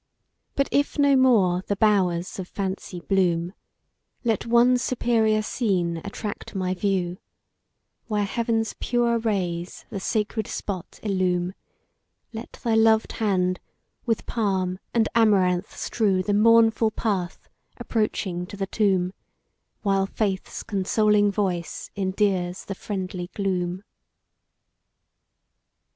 But 0.55 0.67
if 0.71 0.97
no 0.97 1.15
more 1.15 1.61
the 1.67 1.75
bowers 1.75 2.39
of 2.39 2.47
Fancy 2.47 3.01
bloom, 3.01 3.53
Let 4.23 4.47
one 4.47 4.79
superior 4.79 5.43
scene 5.43 5.97
attract 5.97 6.55
my 6.55 6.73
view, 6.73 7.19
Where 8.07 8.23
heaven's 8.25 8.73
pure 8.79 9.19
rays 9.19 9.85
the 9.91 9.99
sacred 9.99 10.47
spot 10.47 10.99
illume, 11.03 11.53
Let 12.33 12.53
thy 12.63 12.73
loved 12.73 13.11
hand 13.11 13.59
with 14.07 14.25
palm 14.25 14.79
and 14.91 15.07
amaranth 15.13 15.77
strew 15.77 16.23
The 16.23 16.33
mournful 16.33 16.89
path 16.89 17.47
approaching 17.77 18.47
to 18.47 18.57
the 18.57 18.65
tomb, 18.65 19.13
While 19.83 20.07
Faith's 20.07 20.63
consoling 20.63 21.31
voice 21.31 21.91
endears 21.95 22.65
the 22.65 22.73
friendly 22.73 23.29
gloom. 23.35 23.83